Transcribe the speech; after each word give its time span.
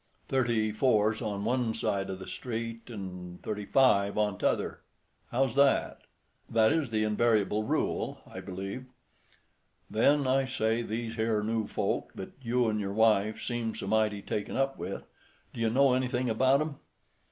Thirty 0.29 0.71
four's 0.71 1.21
on 1.21 1.45
one 1.45 1.75
side 1.75 2.09
o' 2.09 2.15
the 2.15 2.25
street 2.25 2.89
an' 2.89 3.37
thirty 3.43 3.67
five 3.67 4.17
on 4.17 4.39
t'other. 4.39 4.81
How's 5.29 5.53
that?" 5.53 6.01
"That 6.49 6.71
is 6.73 6.89
the 6.89 7.03
invariable 7.03 7.61
rule, 7.65 8.19
I 8.25 8.39
believe." 8.39 8.87
"Then—I 9.91 10.45
say—these 10.47 11.17
here 11.17 11.43
new 11.43 11.67
folk 11.67 12.13
that 12.15 12.31
you 12.41 12.67
'n' 12.67 12.79
your 12.79 12.93
wife 12.93 13.43
seem 13.43 13.75
so 13.75 13.85
mighty 13.85 14.23
taken 14.23 14.55
up 14.55 14.75
with—d'ye 14.79 15.69
know 15.69 15.93
anything 15.93 16.31
about 16.31 16.61
'em?" 16.61 16.77